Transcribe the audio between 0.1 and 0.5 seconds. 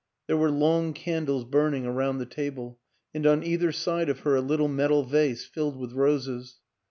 There were